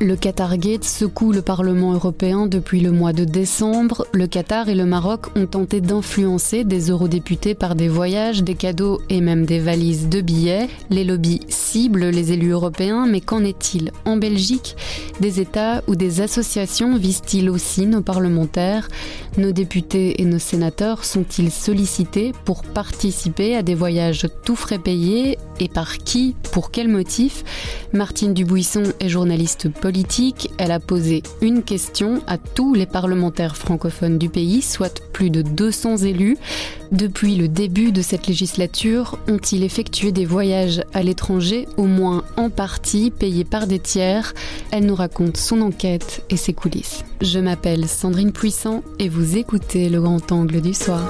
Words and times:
Le 0.00 0.16
Qatargate 0.16 0.84
secoue 0.84 1.32
le 1.32 1.40
Parlement 1.40 1.94
européen 1.94 2.46
depuis 2.46 2.80
le 2.80 2.92
mois 2.92 3.14
de 3.14 3.24
décembre. 3.24 4.06
Le 4.12 4.26
Qatar 4.26 4.68
et 4.68 4.74
le 4.74 4.84
Maroc 4.84 5.34
ont 5.34 5.46
tenté 5.46 5.80
d'influencer 5.80 6.64
des 6.64 6.90
eurodéputés 6.90 7.54
par 7.54 7.74
des 7.74 7.88
voyages, 7.88 8.42
des 8.42 8.54
cadeaux 8.54 9.00
et 9.08 9.22
même 9.22 9.46
des 9.46 9.60
valises 9.60 10.10
de 10.10 10.20
billets. 10.20 10.68
Les 10.90 11.04
lobbies 11.04 11.40
les 11.74 12.32
élus 12.32 12.52
européens, 12.52 13.06
mais 13.06 13.20
qu'en 13.20 13.44
est-il 13.44 13.92
en 14.06 14.16
Belgique 14.16 14.74
Des 15.20 15.40
États 15.40 15.82
ou 15.86 15.96
des 15.96 16.22
associations 16.22 16.96
visent-ils 16.96 17.50
aussi 17.50 17.86
nos 17.86 18.00
parlementaires 18.00 18.88
Nos 19.36 19.52
députés 19.52 20.22
et 20.22 20.24
nos 20.24 20.38
sénateurs 20.38 21.04
sont-ils 21.04 21.50
sollicités 21.50 22.32
pour 22.46 22.62
participer 22.62 23.54
à 23.54 23.62
des 23.62 23.74
voyages 23.74 24.26
tout 24.44 24.56
frais 24.56 24.78
payés 24.78 25.38
Et 25.60 25.68
par 25.68 25.98
qui 25.98 26.34
Pour 26.52 26.70
quel 26.70 26.88
motif 26.88 27.44
Martine 27.92 28.32
Dubuisson 28.32 28.84
est 29.00 29.08
journaliste 29.08 29.68
politique, 29.68 30.50
elle 30.58 30.72
a 30.72 30.80
posé 30.80 31.22
une 31.42 31.62
question 31.62 32.22
à 32.26 32.38
tous 32.38 32.72
les 32.72 32.86
parlementaires 32.86 33.56
francophones 33.56 34.18
du 34.18 34.28
pays, 34.28 34.62
soit 34.62 35.02
plus 35.12 35.30
de 35.30 35.42
200 35.42 35.98
élus. 35.98 36.38
Depuis 36.92 37.36
le 37.36 37.48
début 37.48 37.92
de 37.92 38.00
cette 38.00 38.26
législature, 38.26 39.18
ont-ils 39.28 39.62
effectué 39.62 40.12
des 40.12 40.24
voyages 40.24 40.82
à 40.94 41.02
l'étranger, 41.02 41.57
au 41.76 41.84
moins 41.84 42.22
en 42.36 42.50
partie 42.50 43.10
payés 43.10 43.44
par 43.44 43.66
des 43.66 43.78
tiers 43.78 44.34
Elle 44.70 44.86
nous 44.86 44.94
raconte 44.94 45.36
son 45.36 45.60
enquête 45.62 46.24
et 46.30 46.36
ses 46.36 46.52
coulisses. 46.52 47.04
Je 47.20 47.38
m'appelle 47.38 47.88
Sandrine 47.88 48.32
Puissant 48.32 48.82
et 48.98 49.08
vous 49.08 49.36
écoutez 49.36 49.88
Le 49.88 50.00
Grand 50.00 50.30
Angle 50.30 50.60
du 50.60 50.74
Soir. 50.74 51.08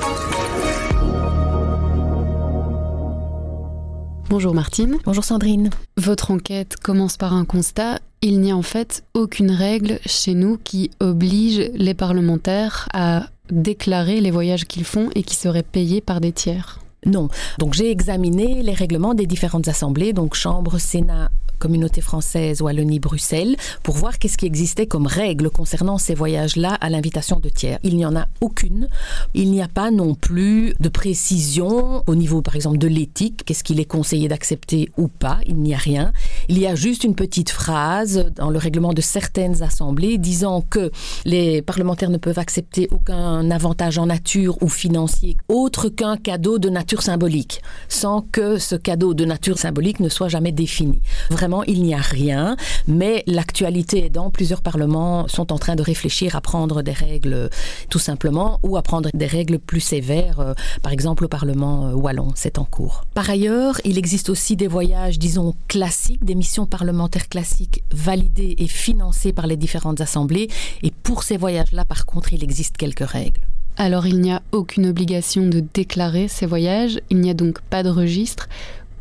Bonjour 4.30 4.55
Martine. 4.55 4.98
Bonjour 5.05 5.24
Sandrine. 5.24 5.70
Votre 5.96 6.30
enquête 6.30 6.77
commence 6.77 7.16
par 7.16 7.33
un 7.33 7.46
constat. 7.46 7.98
Il 8.20 8.40
n'y 8.40 8.50
a 8.50 8.56
en 8.56 8.62
fait 8.62 9.05
aucune 9.14 9.50
règle 9.50 9.98
chez 10.05 10.34
nous 10.34 10.58
qui 10.62 10.90
oblige 11.00 11.70
les 11.74 11.94
parlementaires 11.94 12.88
à 12.92 13.28
déclarer 13.50 14.20
les 14.20 14.30
voyages 14.30 14.66
qu'ils 14.66 14.84
font 14.84 15.08
et 15.14 15.22
qui 15.22 15.34
seraient 15.34 15.62
payés 15.62 16.00
par 16.00 16.20
des 16.20 16.33
tiers. 16.33 16.78
Non. 17.06 17.28
Donc 17.58 17.74
j'ai 17.74 17.91
examiné 17.91 18.62
les 18.62 18.74
règlements 18.74 19.14
des 19.14 19.27
différentes 19.27 19.68
assemblées, 19.68 20.12
donc 20.12 20.34
Chambre, 20.34 20.78
Sénat, 20.78 21.30
communauté 21.59 22.01
française 22.01 22.62
Wallonie-Bruxelles 22.62 23.56
pour 23.83 23.97
voir 23.97 24.19
qu'est-ce 24.19 24.39
qui 24.39 24.47
existait 24.47 24.87
comme 24.87 25.06
règle 25.06 25.51
concernant 25.51 25.98
ces 25.98 26.14
voyages-là 26.14 26.75
à 26.75 26.91
l'invitation 26.91 27.41
de 27.41 27.48
tiers. 27.48 27.78
Il 27.83 27.97
n'y 27.97 28.06
en 28.06 28.17
a 28.17 28.27
aucune. 28.41 28.89
Il 29.34 29.51
n'y 29.51 29.62
a 29.62 29.69
pas 29.69 29.91
non 29.91 30.14
plus 30.14 30.75
de 30.81 30.89
précision 30.89 32.03
au 32.06 32.14
niveau, 32.14 32.42
par 32.42 32.56
exemple, 32.56 32.79
de 32.79 32.89
l'éthique. 32.89 33.42
Qu'est-ce 33.45 33.64
qu'il 33.64 33.81
est 33.81 33.84
conseillé 33.84 34.29
d'accepter 34.29 34.91
ou 34.97 35.09
pas 35.09 35.39
Il 35.47 35.56
n'y 35.56 35.75
a 35.75 35.79
rien. 35.79 36.12
Il 36.48 36.59
y 36.59 36.67
a 36.67 36.75
juste 36.75 37.05
une 37.05 37.14
petite 37.14 37.51
phrase 37.51 38.31
dans 38.36 38.51
le 38.51 38.59
règlement 38.59 38.92
de 38.92 39.01
certaines 39.01 39.62
assemblées 39.62 40.19
disant 40.19 40.62
que 40.62 40.91
les 41.25 41.62
parlementaires 41.62 42.11
ne 42.11 42.19
peuvent 42.19 42.39
accepter 42.39 42.89
aucun 42.91 43.51
avantage 43.51 43.98
en 43.98 44.06
nature 44.06 44.62
ou 44.62 44.69
financier 44.69 45.36
autre 45.48 45.89
qu'un 45.89 46.17
cadeau 46.17 46.59
de 46.59 46.69
nature 46.69 47.03
symbolique, 47.03 47.62
sans 47.89 48.23
que 48.23 48.59
ce 48.59 48.77
cadeau 48.77 49.14
de 49.14 49.25
nature 49.25 49.59
symbolique 49.59 50.01
ne 50.01 50.09
soit 50.09 50.29
jamais 50.29 50.53
défini. 50.53 51.01
Vraiment, 51.31 51.47
il 51.66 51.82
n'y 51.82 51.94
a 51.94 52.00
rien, 52.00 52.56
mais 52.86 53.24
l'actualité 53.27 54.06
aidant, 54.06 54.30
plusieurs 54.30 54.62
parlements 54.62 55.27
sont 55.28 55.52
en 55.52 55.58
train 55.58 55.77
de 55.77 55.82
réfléchir 55.82 56.36
à 56.36 56.40
prendre 56.40 56.82
des 56.82 56.92
règles 56.92 57.50
tout 57.88 57.98
simplement 57.98 58.60
ou 58.62 58.77
à 58.77 58.82
prendre 58.82 59.10
des 59.14 59.27
règles 59.27 59.58
plus 59.58 59.80
sévères, 59.80 60.40
euh, 60.40 60.55
par 60.82 60.92
exemple 60.92 61.24
au 61.24 61.28
Parlement 61.28 61.88
euh, 61.88 61.92
wallon, 61.92 62.32
c'est 62.34 62.58
en 62.58 62.64
cours. 62.64 63.05
Par 63.14 63.28
ailleurs, 63.30 63.80
il 63.84 63.98
existe 63.98 64.28
aussi 64.28 64.56
des 64.56 64.68
voyages, 64.68 65.18
disons, 65.18 65.55
classiques, 65.68 66.24
des 66.24 66.34
missions 66.34 66.66
parlementaires 66.66 67.28
classiques 67.28 67.83
validées 67.90 68.56
et 68.58 68.68
financées 68.68 69.33
par 69.33 69.46
les 69.46 69.56
différentes 69.56 70.00
assemblées, 70.00 70.48
et 70.83 70.90
pour 70.90 71.23
ces 71.23 71.36
voyages-là, 71.36 71.84
par 71.84 72.06
contre, 72.06 72.33
il 72.33 72.44
existe 72.44 72.77
quelques 72.77 73.08
règles. 73.08 73.40
Alors 73.80 74.08
il 74.08 74.20
n'y 74.20 74.33
a 74.33 74.42
aucune 74.50 74.86
obligation 74.86 75.46
de 75.46 75.61
déclarer 75.61 76.27
ces 76.27 76.46
voyages, 76.46 76.98
il 77.11 77.20
n'y 77.20 77.30
a 77.30 77.34
donc 77.34 77.61
pas 77.61 77.84
de 77.84 77.90
registre. 77.90 78.48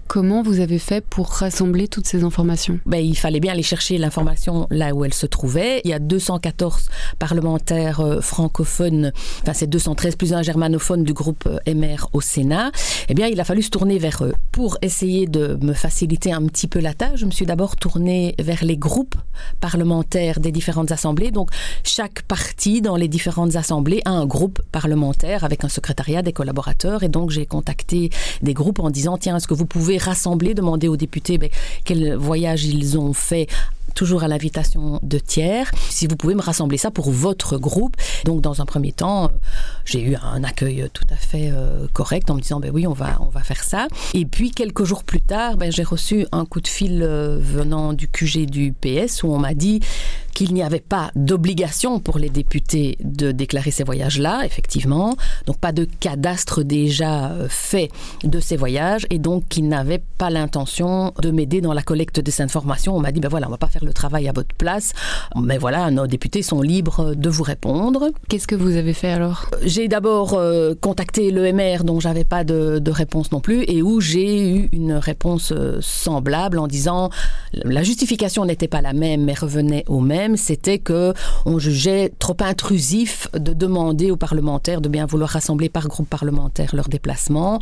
Comment 0.07 0.41
vous 0.41 0.61
avez 0.61 0.79
fait 0.79 1.01
pour 1.01 1.27
rassembler 1.27 1.89
toutes 1.89 2.07
ces 2.07 2.23
informations? 2.23 2.79
Ben, 2.85 2.99
Il 2.99 3.17
fallait 3.17 3.41
bien 3.41 3.51
aller 3.51 3.61
chercher 3.61 3.97
l'information 3.97 4.65
là 4.69 4.95
où 4.95 5.03
elle 5.03 5.13
se 5.13 5.25
trouvait. 5.25 5.81
Il 5.83 5.89
y 5.89 5.93
a 5.93 5.99
214 5.99 6.87
parlementaires 7.19 7.99
euh, 7.99 8.21
francophones, 8.21 9.11
enfin 9.41 9.51
c'est 9.51 9.67
213 9.67 10.15
plus 10.15 10.33
un 10.33 10.43
germanophone 10.43 11.03
du 11.03 11.11
groupe 11.11 11.45
euh, 11.47 11.73
MR 11.73 12.07
au 12.13 12.21
Sénat. 12.21 12.71
Eh 13.09 13.15
bien, 13.15 13.27
il 13.27 13.37
a 13.41 13.43
fallu 13.43 13.61
se 13.61 13.69
tourner 13.69 13.99
vers 13.99 14.23
eux. 14.23 14.33
Pour 14.53 14.77
essayer 14.81 15.27
de 15.27 15.57
me 15.61 15.73
faciliter 15.73 16.31
un 16.31 16.45
petit 16.45 16.67
peu 16.67 16.79
la 16.79 16.93
tâche, 16.93 17.19
je 17.19 17.25
me 17.25 17.31
suis 17.31 17.45
d'abord 17.45 17.75
tournée 17.75 18.33
vers 18.39 18.63
les 18.63 18.77
groupes 18.77 19.15
parlementaires 19.59 20.39
des 20.39 20.53
différentes 20.53 20.91
assemblées. 20.91 21.31
Donc, 21.31 21.49
chaque 21.83 22.21
parti 22.21 22.81
dans 22.81 22.95
les 22.95 23.09
différentes 23.09 23.57
assemblées 23.57 24.01
a 24.05 24.11
un 24.11 24.25
groupe 24.25 24.61
parlementaire 24.71 25.43
avec 25.43 25.65
un 25.65 25.69
secrétariat, 25.69 26.21
des 26.21 26.33
collaborateurs. 26.33 27.03
Et 27.03 27.09
donc, 27.09 27.29
j'ai 27.29 27.45
contacté 27.45 28.09
des 28.41 28.53
groupes 28.53 28.79
en 28.79 28.89
disant, 28.89 29.17
tiens, 29.17 29.35
est-ce 29.35 29.47
que 29.47 29.53
vous 29.53 29.65
pouvez 29.65 29.96
rassembler, 29.97 30.53
demander 30.53 30.87
aux 30.87 30.97
députés 30.97 31.37
ben, 31.37 31.49
quel 31.85 32.15
voyage 32.15 32.65
ils 32.65 32.97
ont 32.97 33.13
fait 33.13 33.47
toujours 33.97 34.23
à 34.23 34.27
l'invitation 34.27 34.99
de 35.01 35.17
tiers. 35.17 35.71
Si 35.89 36.05
vous 36.05 36.15
pouvez 36.15 36.35
me 36.35 36.41
rassembler 36.41 36.77
ça 36.77 36.91
pour 36.91 37.09
votre 37.09 37.57
groupe. 37.57 37.95
Donc, 38.25 38.41
dans 38.41 38.61
un 38.61 38.65
premier 38.65 38.91
temps, 38.91 39.25
euh, 39.25 39.27
j'ai 39.85 40.01
eu 40.01 40.15
un 40.15 40.43
accueil 40.43 40.87
tout 40.93 41.07
à 41.09 41.15
fait 41.15 41.49
euh, 41.51 41.87
correct 41.93 42.29
en 42.29 42.35
me 42.35 42.41
disant, 42.41 42.59
ben 42.59 42.71
oui, 42.71 42.85
on 42.85 42.93
va, 42.93 43.17
on 43.21 43.29
va 43.29 43.41
faire 43.41 43.63
ça. 43.63 43.87
Et 44.13 44.25
puis, 44.25 44.51
quelques 44.51 44.83
jours 44.83 45.03
plus 45.03 45.21
tard, 45.21 45.57
ben, 45.57 45.71
j'ai 45.71 45.83
reçu 45.83 46.27
un 46.31 46.45
coup 46.45 46.61
de 46.61 46.67
fil 46.67 47.01
euh, 47.01 47.39
venant 47.41 47.93
du 47.93 48.07
QG 48.07 48.45
du 48.45 48.71
PS 48.71 49.23
où 49.23 49.33
on 49.33 49.39
m'a 49.39 49.55
dit 49.55 49.79
qu'il 50.37 50.53
n'y 50.53 50.61
avait 50.61 50.79
pas 50.79 51.09
d'obligation 51.15 51.99
pour 51.99 52.19
les 52.19 52.29
députés 52.29 52.95
de 53.03 53.31
déclarer 53.31 53.71
ces 53.71 53.83
voyages-là, 53.83 54.45
effectivement. 54.45 55.17
Donc, 55.47 55.57
pas 55.57 55.71
de 55.71 55.87
cadastre 55.99 56.61
déjà 56.61 57.31
fait 57.49 57.89
de 58.23 58.39
ces 58.39 58.55
voyages 58.55 59.07
et 59.09 59.17
donc 59.17 59.47
qu'ils 59.47 59.67
n'avaient 59.67 60.03
pas 60.19 60.29
l'intention 60.29 61.11
de 61.23 61.31
m'aider 61.31 61.59
dans 61.59 61.73
la 61.73 61.81
collecte 61.81 62.19
de 62.19 62.29
ces 62.29 62.43
informations. 62.43 62.95
On 62.95 62.99
m'a 62.99 63.11
dit, 63.11 63.19
ben 63.19 63.29
voilà, 63.29 63.47
on 63.47 63.49
va 63.49 63.57
pas 63.57 63.67
faire 63.67 63.83
le 63.83 63.93
travail 63.93 64.27
à 64.27 64.31
votre 64.31 64.53
place. 64.53 64.93
Mais 65.35 65.57
voilà, 65.57 65.89
nos 65.89 66.05
députés 66.05 66.43
sont 66.43 66.61
libres 66.61 67.15
de 67.15 67.29
vous 67.31 67.41
répondre. 67.41 68.11
Qu'est-ce 68.29 68.45
que 68.45 68.53
vous 68.53 68.75
avez 68.75 68.93
fait 68.93 69.11
alors? 69.11 69.49
J'ai 69.63 69.87
d'abord 69.87 70.35
euh, 70.35 70.75
contacté 70.79 71.31
l'EMR 71.31 71.83
dont 71.83 71.99
j'avais 71.99 72.25
pas 72.25 72.43
de, 72.43 72.77
de, 72.77 72.91
réponse 72.91 73.31
non 73.31 73.39
plus 73.39 73.63
et 73.67 73.81
où 73.81 74.01
j'ai 74.01 74.51
eu 74.51 74.69
une 74.71 74.93
réponse 74.93 75.51
euh, 75.51 75.79
semblable 75.81 76.59
en 76.59 76.67
disant 76.67 77.09
la 77.53 77.81
justification 77.81 78.45
n'était 78.45 78.67
pas 78.67 78.81
la 78.81 78.93
même 78.93 79.23
mais 79.23 79.33
revenait 79.33 79.83
au 79.87 79.99
même, 79.99 80.26
c'était 80.35 80.79
que 80.79 81.13
on 81.45 81.59
jugeait 81.59 82.11
trop 82.19 82.35
intrusif 82.39 83.27
de 83.33 83.53
demander 83.53 84.11
aux 84.11 84.17
parlementaires 84.17 84.81
de 84.81 84.89
bien 84.89 85.05
vouloir 85.05 85.29
rassembler 85.29 85.69
par 85.69 85.87
groupe 85.87 86.09
parlementaire 86.09 86.75
leurs 86.75 86.89
déplacements, 86.89 87.59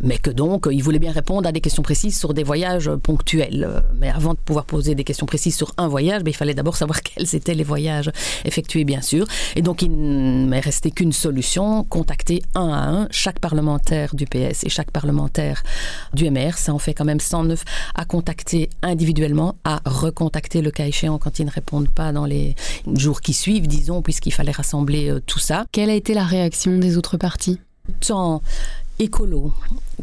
mais 0.00 0.18
que 0.18 0.30
donc 0.30 0.68
ils 0.70 0.82
voulaient 0.82 0.98
bien 0.98 1.12
répondre 1.12 1.48
à 1.48 1.52
des 1.52 1.60
questions 1.60 1.82
précises 1.82 2.18
sur 2.18 2.34
des 2.34 2.42
voyages 2.42 2.90
ponctuels. 3.02 3.82
Mais 3.94 4.10
avant 4.10 4.34
de 4.34 4.38
pouvoir 4.38 4.64
poser 4.64 4.94
des 4.94 5.04
questions 5.04 5.26
précises 5.26 5.56
sur 5.56 5.72
un 5.76 5.88
voyage, 5.88 6.22
mais 6.24 6.30
il 6.30 6.36
fallait 6.36 6.54
d'abord 6.54 6.76
savoir 6.76 7.02
quels 7.02 7.34
étaient 7.34 7.54
les 7.54 7.64
voyages 7.64 8.10
effectués, 8.44 8.84
bien 8.84 9.02
sûr. 9.02 9.26
Et 9.56 9.62
donc, 9.62 9.82
il 9.82 9.90
ne 9.90 10.46
m'est 10.48 10.60
resté 10.60 10.90
qu'une 10.90 11.12
solution, 11.12 11.84
contacter 11.84 12.42
un 12.54 12.68
à 12.68 12.88
un 12.88 13.08
chaque 13.10 13.38
parlementaire 13.38 14.14
du 14.14 14.24
PS 14.24 14.64
et 14.64 14.68
chaque 14.68 14.90
parlementaire 14.90 15.62
du 16.14 16.30
MR. 16.30 16.56
Ça 16.56 16.72
en 16.72 16.78
fait 16.78 16.94
quand 16.94 17.04
même 17.04 17.20
109 17.20 17.64
à 17.94 18.04
contacter 18.04 18.70
individuellement, 18.82 19.56
à 19.64 19.80
recontacter 19.84 20.62
le 20.62 20.70
cas 20.70 20.86
échéant 20.86 21.18
quand 21.18 21.38
ils 21.38 21.46
ne 21.46 21.50
répondent 21.50 21.90
pas 21.90 22.07
dans 22.12 22.26
les 22.26 22.54
jours 22.94 23.20
qui 23.20 23.32
suivent, 23.32 23.66
disons, 23.66 24.02
puisqu'il 24.02 24.32
fallait 24.32 24.52
rassembler 24.52 25.10
euh, 25.10 25.20
tout 25.20 25.38
ça. 25.38 25.66
Quelle 25.72 25.90
a 25.90 25.94
été 25.94 26.14
la 26.14 26.24
réaction 26.24 26.78
des 26.78 26.96
autres 26.96 27.16
partis? 27.16 27.60
Tant 28.06 28.42
écolo 28.98 29.52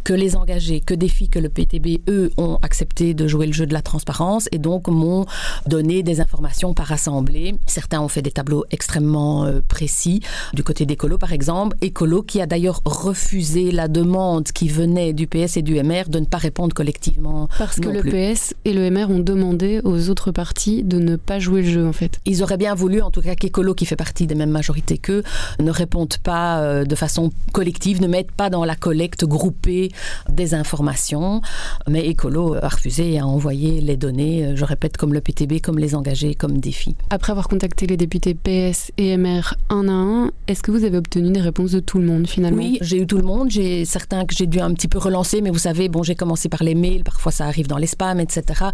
que 0.03 0.13
les 0.13 0.35
engagés, 0.35 0.81
que 0.81 0.93
défis 0.93 1.29
que 1.29 1.39
le 1.39 1.49
PTB, 1.49 2.01
eux, 2.09 2.31
ont 2.37 2.59
accepté 2.61 3.13
de 3.13 3.27
jouer 3.27 3.47
le 3.47 3.53
jeu 3.53 3.65
de 3.65 3.73
la 3.73 3.81
transparence 3.81 4.47
et 4.51 4.59
donc 4.59 4.87
m'ont 4.87 5.25
donné 5.65 6.03
des 6.03 6.21
informations 6.21 6.73
par 6.73 6.91
assemblée. 6.91 7.55
Certains 7.65 8.01
ont 8.01 8.07
fait 8.07 8.21
des 8.21 8.31
tableaux 8.31 8.65
extrêmement 8.71 9.45
euh, 9.45 9.61
précis. 9.67 10.21
Du 10.53 10.63
côté 10.63 10.85
d'Écolo, 10.85 11.17
par 11.17 11.33
exemple, 11.33 11.75
Écolo 11.81 12.21
qui 12.21 12.39
a 12.39 12.45
d'ailleurs 12.45 12.81
refusé 12.85 13.71
la 13.71 13.87
demande 13.87 14.43
qui 14.43 14.67
venait 14.67 15.13
du 15.13 15.27
PS 15.27 15.57
et 15.57 15.61
du 15.61 15.81
MR 15.81 16.09
de 16.09 16.19
ne 16.19 16.25
pas 16.25 16.37
répondre 16.37 16.75
collectivement. 16.75 17.47
Parce 17.57 17.79
que 17.79 17.89
le 17.89 18.03
PS 18.03 18.53
et 18.65 18.73
le 18.73 18.89
MR 18.91 19.09
ont 19.09 19.19
demandé 19.19 19.81
aux 19.83 20.09
autres 20.09 20.31
partis 20.31 20.83
de 20.83 20.99
ne 20.99 21.15
pas 21.15 21.39
jouer 21.39 21.63
le 21.63 21.69
jeu, 21.69 21.87
en 21.87 21.93
fait. 21.93 22.19
Ils 22.25 22.43
auraient 22.43 22.57
bien 22.57 22.75
voulu, 22.75 23.01
en 23.01 23.09
tout 23.09 23.21
cas, 23.21 23.35
qu'Écolo, 23.35 23.73
qui 23.73 23.85
fait 23.85 23.95
partie 23.95 24.27
des 24.27 24.35
mêmes 24.35 24.51
majorités 24.51 24.97
qu'eux, 24.97 25.23
ne 25.59 25.71
répondent 25.71 26.17
pas 26.21 26.59
euh, 26.59 26.83
de 26.85 26.95
façon 26.95 27.31
collective, 27.53 28.01
ne 28.01 28.07
mettent 28.07 28.31
pas 28.31 28.49
dans 28.49 28.65
la 28.65 28.75
collecte 28.85 29.25
groupée 29.25 29.91
des 30.29 30.53
informations. 30.53 31.41
Mais 31.89 32.05
Écolo 32.05 32.53
a 32.53 32.67
refusé 32.67 33.17
a 33.17 33.25
envoyé 33.25 33.81
les 33.81 33.97
données, 33.97 34.55
je 34.55 34.63
répète, 34.63 34.95
comme 34.95 35.11
le 35.11 35.21
PTB, 35.21 35.59
comme 35.59 35.79
les 35.79 35.95
engagés, 35.95 36.35
comme 36.35 36.59
défi. 36.59 36.95
Après 37.09 37.31
avoir 37.31 37.47
contacté 37.47 37.87
les 37.87 37.97
députés 37.97 38.35
PS 38.35 38.91
et 38.99 39.17
MR 39.17 39.55
un 39.69 39.87
à 39.87 39.91
un, 39.91 40.31
est-ce 40.47 40.61
que 40.61 40.69
vous 40.69 40.83
avez 40.83 40.97
obtenu 40.97 41.31
des 41.31 41.41
réponses 41.41 41.71
de 41.71 41.79
tout 41.79 41.97
le 41.97 42.05
monde 42.05 42.27
finalement? 42.27 42.61
Oui, 42.61 42.77
j'ai 42.81 43.01
eu 43.01 43.07
tout 43.07 43.17
le 43.17 43.23
monde. 43.23 43.49
J'ai 43.49 43.85
certains 43.85 44.23
que 44.25 44.35
j'ai 44.35 44.45
dû 44.45 44.59
un 44.59 44.71
petit 44.75 44.87
peu 44.87 44.99
relancer, 44.99 45.41
mais 45.41 45.49
vous 45.49 45.57
savez, 45.57 45.89
bon, 45.89 46.03
j'ai 46.03 46.15
commencé 46.15 46.47
par 46.47 46.61
les 46.61 46.75
mails, 46.75 47.03
parfois 47.03 47.31
ça 47.31 47.45
arrive 47.45 47.65
dans 47.65 47.79
les 47.79 47.87
spams, 47.87 48.19
etc. 48.19 48.65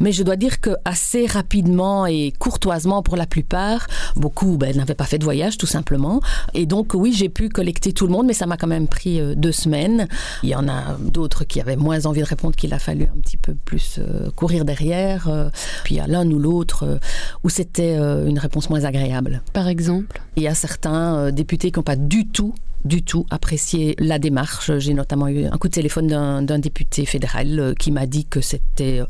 Mais 0.00 0.10
je 0.10 0.24
dois 0.24 0.36
dire 0.36 0.60
que 0.60 0.70
assez 0.84 1.26
rapidement 1.26 2.06
et 2.06 2.32
courtoisement 2.36 3.04
pour 3.04 3.16
la 3.16 3.26
plupart, 3.26 3.86
beaucoup 4.16 4.56
ben, 4.56 4.76
n'avaient 4.76 4.94
pas 4.96 5.04
fait 5.04 5.18
de 5.18 5.24
voyage 5.24 5.58
tout 5.58 5.68
simplement. 5.68 6.20
Et 6.54 6.66
donc 6.66 6.92
oui, 6.94 7.12
j'ai 7.12 7.28
pu 7.28 7.48
collecter 7.48 7.92
tout 7.92 8.08
le 8.08 8.12
monde, 8.12 8.26
mais 8.26 8.32
ça 8.32 8.46
m'a 8.46 8.56
quand 8.56 8.66
même 8.66 8.88
pris 8.88 9.20
euh, 9.20 9.36
deux 9.36 9.52
semaines. 9.60 10.08
Il 10.42 10.48
y 10.48 10.54
en 10.54 10.68
a 10.68 10.96
d'autres 10.98 11.44
qui 11.44 11.60
avaient 11.60 11.76
moins 11.76 12.06
envie 12.06 12.20
de 12.20 12.26
répondre, 12.26 12.54
qu'il 12.56 12.72
a 12.74 12.78
fallu 12.78 13.04
un 13.04 13.20
petit 13.20 13.36
peu 13.36 13.54
plus 13.54 13.98
euh, 13.98 14.30
courir 14.30 14.64
derrière. 14.64 15.28
Euh. 15.28 15.50
puis 15.84 15.94
il 15.94 15.98
y 15.98 16.00
a 16.00 16.06
l'un 16.06 16.28
ou 16.30 16.38
l'autre 16.38 16.98
où 17.44 17.48
c'était 17.48 17.96
une 17.96 18.38
réponse 18.38 18.70
moins 18.70 18.84
agréable. 18.84 19.42
Par 19.52 19.68
exemple? 19.68 20.20
Il 20.36 20.42
y 20.42 20.48
a 20.48 20.54
certains 20.54 21.30
députés 21.30 21.70
qui 21.70 21.78
n'ont 21.78 21.84
pas 21.84 21.96
du 21.96 22.26
tout 22.26 22.54
du 22.84 23.02
tout 23.02 23.26
apprécié 23.30 23.94
la 23.98 24.18
démarche. 24.18 24.76
J'ai 24.78 24.94
notamment 24.94 25.28
eu 25.28 25.44
un 25.46 25.58
coup 25.58 25.68
de 25.68 25.74
téléphone 25.74 26.06
d'un 26.44 26.58
député 26.58 27.06
fédéral 27.06 27.74
qui 27.78 27.90
m'a 27.90 28.06
dit 28.06 28.24
que 28.24 28.40
c'était 28.40 29.02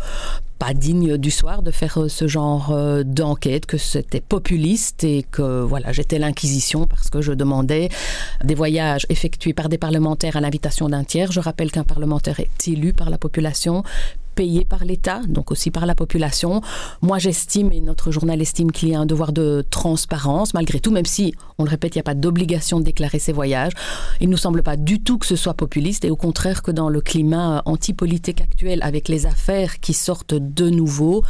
pas 0.60 0.74
digne 0.74 1.16
du 1.16 1.30
soir 1.30 1.62
de 1.62 1.70
faire 1.70 2.02
euh, 2.02 2.08
ce 2.08 2.28
genre 2.28 2.70
euh, 2.70 3.02
d'enquête, 3.02 3.64
que 3.64 3.78
c'était 3.78 4.20
populiste 4.20 5.02
et 5.04 5.22
que 5.22 5.62
voilà, 5.62 5.90
j'étais 5.90 6.18
l'inquisition 6.18 6.86
parce 6.86 7.08
que 7.08 7.22
je 7.22 7.32
demandais 7.32 7.88
des 8.44 8.54
voyages 8.54 9.06
effectués 9.08 9.54
par 9.54 9.70
des 9.70 9.78
parlementaires 9.78 10.36
à 10.36 10.40
l'invitation 10.42 10.90
d'un 10.90 11.02
tiers. 11.02 11.32
Je 11.32 11.40
rappelle 11.40 11.72
qu'un 11.72 11.82
parlementaire 11.82 12.40
est 12.40 12.68
élu 12.68 12.92
par 12.92 13.08
la 13.08 13.16
population, 13.16 13.84
payé 14.40 14.64
par 14.64 14.86
l'État, 14.86 15.20
donc 15.28 15.50
aussi 15.50 15.70
par 15.70 15.84
la 15.84 15.94
population. 15.94 16.62
Moi, 17.02 17.18
j'estime, 17.18 17.72
et 17.72 17.82
notre 17.82 18.10
journal 18.10 18.40
estime 18.40 18.72
qu'il 18.72 18.88
y 18.88 18.94
a 18.94 18.98
un 18.98 19.04
devoir 19.04 19.32
de 19.32 19.62
transparence, 19.68 20.54
malgré 20.54 20.80
tout, 20.80 20.90
même 20.90 21.04
si, 21.04 21.34
on 21.58 21.64
le 21.64 21.68
répète, 21.68 21.94
il 21.94 21.98
n'y 21.98 22.00
a 22.00 22.04
pas 22.04 22.14
d'obligation 22.14 22.80
de 22.80 22.84
déclarer 22.84 23.18
ses 23.18 23.32
voyages. 23.32 23.74
Il 24.18 24.28
ne 24.28 24.30
nous 24.30 24.38
semble 24.38 24.62
pas 24.62 24.78
du 24.78 25.02
tout 25.02 25.18
que 25.18 25.26
ce 25.26 25.36
soit 25.36 25.52
populiste, 25.52 26.06
et 26.06 26.10
au 26.10 26.16
contraire 26.16 26.62
que 26.62 26.70
dans 26.70 26.88
le 26.88 27.02
climat 27.02 27.60
antipolitique 27.66 28.40
actuel, 28.40 28.80
avec 28.82 29.10
les 29.10 29.26
affaires 29.26 29.78
qui 29.78 29.92
sortent 29.92 30.32
de 30.32 30.70
nouveau, 30.70 31.22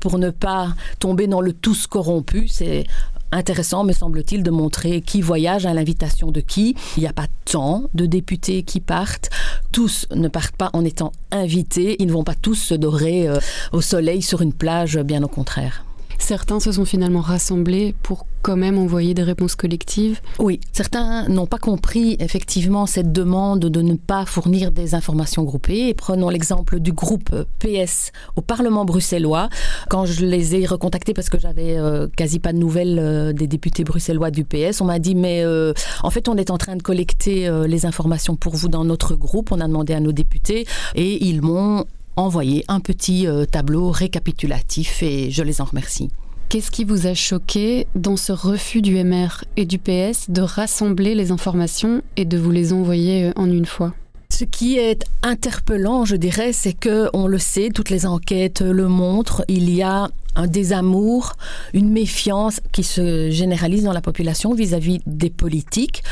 pour 0.00 0.18
ne 0.18 0.30
pas 0.30 0.74
tomber 0.98 1.28
dans 1.28 1.40
le 1.40 1.52
tous 1.52 1.86
corrompu, 1.86 2.48
c'est 2.48 2.86
intéressant, 3.32 3.84
me 3.84 3.92
semble-t-il, 3.92 4.42
de 4.42 4.50
montrer 4.50 5.00
qui 5.00 5.20
voyage 5.20 5.66
à 5.66 5.74
l'invitation 5.74 6.30
de 6.30 6.40
qui. 6.40 6.74
Il 6.96 7.00
n'y 7.00 7.08
a 7.08 7.12
pas 7.12 7.26
tant 7.44 7.84
de 7.94 8.06
députés 8.06 8.62
qui 8.62 8.80
partent. 8.80 9.30
Tous 9.72 10.06
ne 10.14 10.28
partent 10.28 10.56
pas 10.56 10.70
en 10.72 10.84
étant 10.84 11.12
invités. 11.30 11.96
Ils 12.00 12.06
ne 12.06 12.12
vont 12.12 12.24
pas 12.24 12.34
tous 12.34 12.56
se 12.56 12.74
dorer 12.74 13.28
euh, 13.28 13.38
au 13.72 13.80
soleil 13.80 14.22
sur 14.22 14.42
une 14.42 14.52
plage, 14.52 14.98
bien 14.98 15.22
au 15.22 15.28
contraire. 15.28 15.84
Certains 16.18 16.60
se 16.60 16.72
sont 16.72 16.84
finalement 16.84 17.20
rassemblés 17.20 17.94
pour 18.02 18.26
quand 18.42 18.56
même 18.56 18.78
envoyer 18.78 19.14
des 19.14 19.22
réponses 19.22 19.56
collectives. 19.56 20.20
Oui, 20.38 20.60
certains 20.72 21.28
n'ont 21.28 21.46
pas 21.46 21.58
compris 21.58 22.16
effectivement 22.20 22.86
cette 22.86 23.12
demande 23.12 23.60
de 23.60 23.82
ne 23.82 23.94
pas 23.94 24.24
fournir 24.26 24.70
des 24.70 24.94
informations 24.94 25.42
groupées. 25.42 25.94
prenons 25.94 26.28
l'exemple 26.28 26.80
du 26.80 26.92
groupe 26.92 27.30
PS 27.58 28.12
au 28.36 28.40
Parlement 28.40 28.84
bruxellois. 28.84 29.48
Quand 29.88 30.06
je 30.06 30.24
les 30.24 30.54
ai 30.54 30.66
recontactés 30.66 31.14
parce 31.14 31.30
que 31.30 31.38
j'avais 31.38 31.76
euh, 31.78 32.08
quasi 32.16 32.38
pas 32.38 32.52
de 32.52 32.58
nouvelles 32.58 32.98
euh, 32.98 33.32
des 33.32 33.46
députés 33.46 33.84
bruxellois 33.84 34.30
du 34.30 34.44
PS, 34.44 34.80
on 34.80 34.84
m'a 34.84 34.98
dit 34.98 35.14
mais 35.14 35.42
euh, 35.44 35.72
en 36.02 36.10
fait 36.10 36.28
on 36.28 36.36
est 36.36 36.50
en 36.50 36.58
train 36.58 36.76
de 36.76 36.82
collecter 36.82 37.50
les 37.66 37.86
informations 37.86 38.36
pour 38.36 38.54
vous 38.56 38.68
dans 38.68 38.84
notre 38.84 39.14
groupe. 39.14 39.52
On 39.52 39.60
a 39.60 39.66
demandé 39.66 39.94
à 39.94 40.00
nos 40.00 40.12
députés 40.12 40.66
et 40.94 41.24
ils 41.26 41.42
m'ont 41.42 41.84
envoyé 42.18 42.64
un 42.68 42.80
petit 42.80 43.26
euh, 43.26 43.44
tableau 43.44 43.90
récapitulatif 43.90 45.02
et 45.02 45.30
je 45.30 45.42
les 45.42 45.60
en 45.60 45.64
remercie. 45.64 46.10
Qu'est-ce 46.48 46.70
qui 46.70 46.84
vous 46.84 47.06
a 47.06 47.14
choqué 47.14 47.86
dans 47.94 48.16
ce 48.16 48.32
refus 48.32 48.80
du 48.80 49.02
MR 49.02 49.44
et 49.56 49.66
du 49.66 49.78
PS 49.78 50.30
de 50.30 50.40
rassembler 50.40 51.14
les 51.14 51.30
informations 51.30 52.02
et 52.16 52.24
de 52.24 52.38
vous 52.38 52.50
les 52.50 52.72
envoyer 52.72 53.26
euh, 53.26 53.32
en 53.36 53.50
une 53.50 53.66
fois? 53.66 53.92
Ce 54.30 54.44
qui 54.44 54.78
est 54.78 55.04
interpellant, 55.22 56.04
je 56.04 56.16
dirais, 56.16 56.52
c'est 56.52 56.72
que 56.72 57.08
on 57.12 57.26
le 57.26 57.38
sait, 57.38 57.70
toutes 57.74 57.90
les 57.90 58.06
enquêtes 58.06 58.60
le 58.60 58.88
montrent, 58.88 59.44
il 59.48 59.70
y 59.70 59.82
a 59.82 60.08
un 60.38 60.46
désamour, 60.46 61.34
une 61.74 61.90
méfiance 61.90 62.60
qui 62.72 62.84
se 62.84 63.30
généralise 63.30 63.82
dans 63.82 63.92
la 63.92 64.00
population 64.00 64.54
vis-à-vis 64.54 65.00
des 65.06 65.30
politiques. 65.30 66.02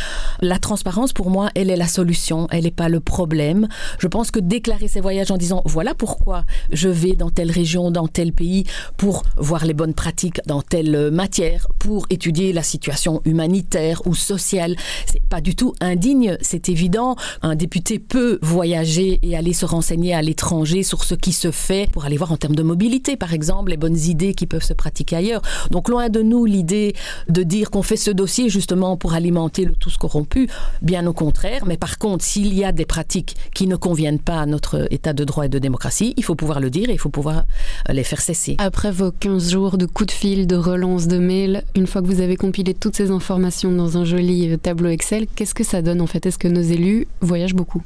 La 0.42 0.58
transparence, 0.58 1.12
pour 1.12 1.30
moi, 1.30 1.48
elle 1.54 1.70
est 1.70 1.76
la 1.76 1.86
solution, 1.86 2.48
elle 2.50 2.64
n'est 2.64 2.70
pas 2.72 2.88
le 2.88 3.00
problème. 3.00 3.68
Je 4.00 4.08
pense 4.08 4.30
que 4.32 4.40
déclarer 4.40 4.88
ses 4.88 5.00
voyages 5.00 5.30
en 5.30 5.36
disant 5.36 5.62
voilà 5.64 5.94
pourquoi 5.94 6.44
je 6.72 6.88
vais 6.88 7.14
dans 7.14 7.30
telle 7.30 7.52
région, 7.52 7.90
dans 7.92 8.08
tel 8.08 8.32
pays, 8.32 8.64
pour 8.96 9.22
voir 9.36 9.64
les 9.64 9.74
bonnes 9.74 9.94
pratiques 9.94 10.40
dans 10.46 10.60
telle 10.60 11.10
matière, 11.12 11.68
pour 11.78 12.06
étudier 12.10 12.52
la 12.52 12.64
situation 12.64 13.22
humanitaire 13.24 14.02
ou 14.06 14.14
sociale, 14.14 14.74
c'est 15.06 15.22
pas 15.22 15.40
du 15.40 15.54
tout 15.54 15.72
indigne, 15.80 16.36
c'est 16.40 16.68
évident. 16.68 17.14
Un 17.42 17.54
député 17.54 18.00
peut 18.00 18.40
voyager 18.42 19.20
et 19.22 19.36
aller 19.36 19.52
se 19.52 19.64
renseigner 19.64 20.14
à 20.14 20.22
l'étranger 20.22 20.82
sur 20.82 21.04
ce 21.04 21.14
qui 21.14 21.32
se 21.32 21.52
fait 21.52 21.88
pour 21.92 22.04
aller 22.04 22.16
voir 22.16 22.32
en 22.32 22.36
termes 22.36 22.56
de 22.56 22.64
mobilité, 22.64 23.16
par 23.16 23.32
exemple, 23.32 23.70
les 23.70 23.76
bonnes 23.76 23.96
idées 23.96 24.15
qui 24.16 24.46
peuvent 24.46 24.62
se 24.62 24.72
pratiquer 24.72 25.16
ailleurs. 25.16 25.42
Donc 25.70 25.88
loin 25.88 26.08
de 26.08 26.22
nous 26.22 26.44
l'idée 26.44 26.94
de 27.28 27.42
dire 27.42 27.70
qu'on 27.70 27.82
fait 27.82 27.96
ce 27.96 28.10
dossier 28.10 28.48
justement 28.48 28.96
pour 28.96 29.14
alimenter 29.14 29.64
le 29.64 29.74
tous 29.74 29.96
corrompu, 29.96 30.48
bien 30.82 31.06
au 31.06 31.12
contraire. 31.12 31.64
Mais 31.66 31.76
par 31.76 31.98
contre, 31.98 32.24
s'il 32.24 32.54
y 32.54 32.64
a 32.64 32.72
des 32.72 32.86
pratiques 32.86 33.36
qui 33.54 33.66
ne 33.66 33.76
conviennent 33.76 34.18
pas 34.18 34.40
à 34.40 34.46
notre 34.46 34.86
état 34.92 35.12
de 35.12 35.24
droit 35.24 35.46
et 35.46 35.48
de 35.48 35.58
démocratie, 35.58 36.14
il 36.16 36.24
faut 36.24 36.34
pouvoir 36.34 36.60
le 36.60 36.70
dire 36.70 36.88
et 36.90 36.94
il 36.94 36.98
faut 36.98 37.10
pouvoir 37.10 37.44
euh, 37.88 37.92
les 37.92 38.04
faire 38.04 38.20
cesser. 38.20 38.56
Après 38.58 38.90
vos 38.90 39.10
15 39.10 39.50
jours 39.50 39.78
de 39.78 39.86
coups 39.86 40.08
de 40.08 40.12
fil, 40.12 40.46
de 40.46 40.56
relance, 40.56 41.06
de 41.06 41.18
mails, 41.18 41.64
une 41.74 41.86
fois 41.86 42.02
que 42.02 42.06
vous 42.06 42.20
avez 42.20 42.36
compilé 42.36 42.74
toutes 42.74 42.96
ces 42.96 43.10
informations 43.10 43.72
dans 43.72 43.96
un 43.96 44.04
joli 44.04 44.58
tableau 44.58 44.90
Excel, 44.90 45.26
qu'est-ce 45.34 45.54
que 45.54 45.64
ça 45.64 45.82
donne 45.82 46.00
en 46.00 46.06
fait? 46.06 46.26
Est-ce 46.26 46.38
que 46.38 46.48
nos 46.48 46.62
élus 46.62 47.06
voyagent 47.20 47.54
beaucoup? 47.54 47.82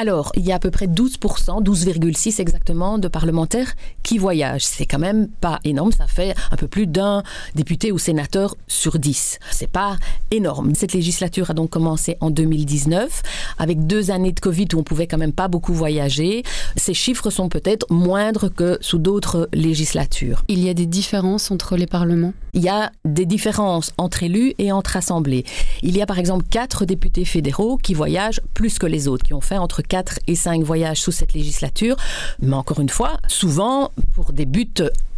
Alors, 0.00 0.32
il 0.34 0.46
y 0.46 0.50
a 0.50 0.54
à 0.54 0.58
peu 0.58 0.70
près 0.70 0.86
12%, 0.86 1.62
12,6 1.62 2.40
exactement, 2.40 2.96
de 2.96 3.06
parlementaires 3.06 3.74
qui 4.02 4.16
voyagent. 4.16 4.64
C'est 4.64 4.86
quand 4.86 4.98
même 4.98 5.28
pas 5.28 5.60
énorme, 5.62 5.92
ça 5.92 6.06
fait 6.06 6.34
un 6.50 6.56
peu 6.56 6.68
plus 6.68 6.86
d'un 6.86 7.22
député 7.54 7.92
ou 7.92 7.98
sénateur 7.98 8.56
sur 8.66 8.98
10. 8.98 9.38
C'est 9.50 9.70
pas 9.70 9.98
énorme. 10.30 10.74
Cette 10.74 10.94
législature 10.94 11.50
a 11.50 11.52
donc 11.52 11.68
commencé 11.68 12.16
en 12.20 12.30
2019, 12.30 13.22
avec 13.58 13.86
deux 13.86 14.10
années 14.10 14.32
de 14.32 14.40
Covid 14.40 14.68
où 14.72 14.78
on 14.78 14.84
pouvait 14.84 15.06
quand 15.06 15.18
même 15.18 15.34
pas 15.34 15.48
beaucoup 15.48 15.74
voyager. 15.74 16.44
Ces 16.76 16.94
chiffres 16.94 17.28
sont 17.28 17.50
peut-être 17.50 17.84
moindres 17.90 18.48
que 18.54 18.78
sous 18.80 18.98
d'autres 18.98 19.50
législatures. 19.52 20.44
Il 20.48 20.64
y 20.64 20.70
a 20.70 20.74
des 20.74 20.86
différences 20.86 21.50
entre 21.50 21.76
les 21.76 21.86
parlements? 21.86 22.32
Il 22.54 22.62
y 22.62 22.68
a 22.68 22.90
des 23.04 23.26
différences 23.26 23.92
entre 23.98 24.22
élus 24.22 24.54
et 24.58 24.72
entre 24.72 24.96
assemblées. 24.96 25.44
Il 25.82 25.96
y 25.96 26.02
a 26.02 26.06
par 26.06 26.18
exemple 26.18 26.44
quatre 26.50 26.84
députés 26.84 27.24
fédéraux 27.24 27.76
qui 27.76 27.94
voyagent 27.94 28.40
plus 28.54 28.78
que 28.78 28.86
les 28.86 29.08
autres, 29.08 29.24
qui 29.24 29.34
ont 29.34 29.40
fait 29.40 29.58
entre 29.58 29.82
4 29.82 30.18
et 30.26 30.34
5 30.34 30.62
voyages 30.62 31.00
sous 31.00 31.12
cette 31.12 31.34
législature, 31.34 31.96
mais 32.40 32.54
encore 32.54 32.80
une 32.80 32.88
fois, 32.88 33.18
souvent 33.28 33.92
pour 34.14 34.32
des 34.32 34.46
buts 34.46 34.68